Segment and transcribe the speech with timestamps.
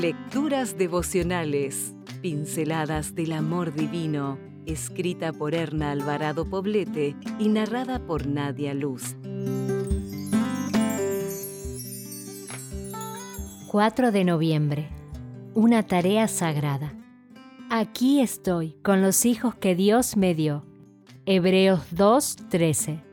[0.00, 8.72] Lecturas devocionales, pinceladas del amor divino, escrita por Erna Alvarado Poblete y narrada por Nadia
[8.72, 9.14] Luz.
[13.66, 14.88] 4 de noviembre.
[15.52, 16.94] Una tarea sagrada.
[17.68, 20.64] Aquí estoy con los hijos que Dios me dio.
[21.26, 23.04] Hebreos 2:13.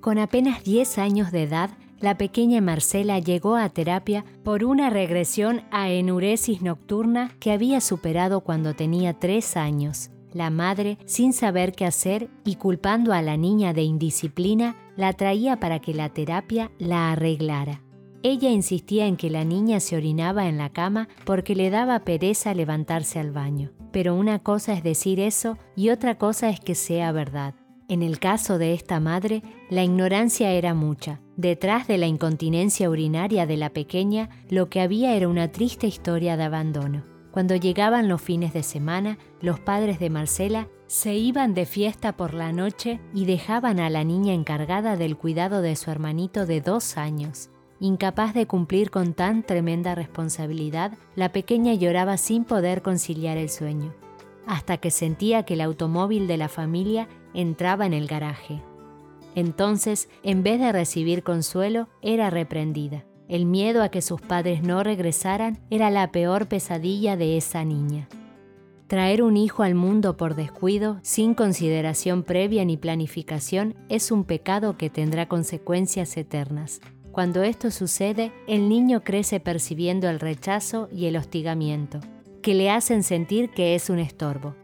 [0.00, 1.68] Con apenas 10 años de edad,
[2.00, 8.40] la pequeña Marcela llegó a terapia por una regresión a enuresis nocturna que había superado
[8.42, 10.10] cuando tenía tres años.
[10.32, 15.58] La madre, sin saber qué hacer y culpando a la niña de indisciplina, la traía
[15.58, 17.82] para que la terapia la arreglara.
[18.22, 22.54] Ella insistía en que la niña se orinaba en la cama porque le daba pereza
[22.54, 23.70] levantarse al baño.
[23.92, 27.54] Pero una cosa es decir eso y otra cosa es que sea verdad.
[27.88, 31.20] En el caso de esta madre, la ignorancia era mucha.
[31.36, 36.36] Detrás de la incontinencia urinaria de la pequeña, lo que había era una triste historia
[36.36, 37.04] de abandono.
[37.30, 42.34] Cuando llegaban los fines de semana, los padres de Marcela se iban de fiesta por
[42.34, 46.96] la noche y dejaban a la niña encargada del cuidado de su hermanito de dos
[46.96, 47.50] años.
[47.78, 53.94] Incapaz de cumplir con tan tremenda responsabilidad, la pequeña lloraba sin poder conciliar el sueño,
[54.46, 57.06] hasta que sentía que el automóvil de la familia
[57.36, 58.62] entraba en el garaje.
[59.34, 63.04] Entonces, en vez de recibir consuelo, era reprendida.
[63.28, 68.08] El miedo a que sus padres no regresaran era la peor pesadilla de esa niña.
[68.86, 74.78] Traer un hijo al mundo por descuido, sin consideración previa ni planificación, es un pecado
[74.78, 76.80] que tendrá consecuencias eternas.
[77.12, 82.00] Cuando esto sucede, el niño crece percibiendo el rechazo y el hostigamiento,
[82.42, 84.54] que le hacen sentir que es un estorbo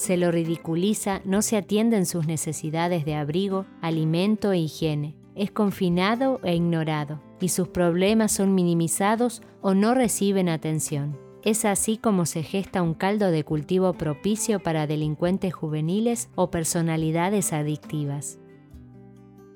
[0.00, 5.14] se lo ridiculiza, no se atienden sus necesidades de abrigo, alimento e higiene.
[5.34, 11.18] Es confinado e ignorado, y sus problemas son minimizados o no reciben atención.
[11.44, 17.52] Es así como se gesta un caldo de cultivo propicio para delincuentes juveniles o personalidades
[17.52, 18.38] adictivas.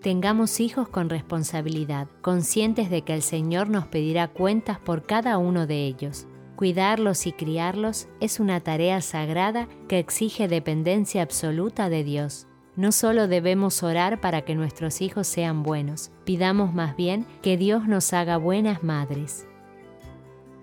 [0.02, 5.66] Tengamos hijos con responsabilidad, conscientes de que el Señor nos pedirá cuentas por cada uno
[5.66, 6.26] de ellos.
[6.56, 12.46] Cuidarlos y criarlos es una tarea sagrada que exige dependencia absoluta de Dios.
[12.76, 17.88] No solo debemos orar para que nuestros hijos sean buenos, pidamos más bien que Dios
[17.88, 19.46] nos haga buenas madres.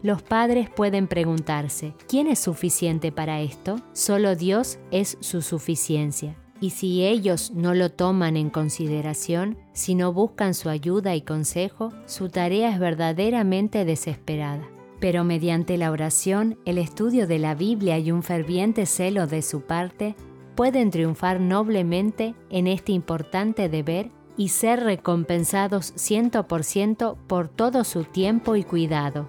[0.02, 3.82] Los padres pueden preguntarse, ¿quién es suficiente para esto?
[3.92, 6.36] Solo Dios es su suficiencia.
[6.62, 11.92] Y si ellos no lo toman en consideración, si no buscan su ayuda y consejo,
[12.06, 14.68] su tarea es verdaderamente desesperada
[15.02, 19.62] pero mediante la oración, el estudio de la Biblia y un ferviente celo de su
[19.62, 20.16] parte,
[20.56, 27.84] pueden triunfar noblemente en este importante deber y ser recompensados ciento por ciento por todo
[27.84, 29.28] su tiempo y cuidado.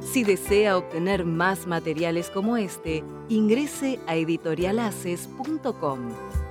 [0.00, 6.43] Si desea obtener más materiales como este, ingrese a editorialaces.com.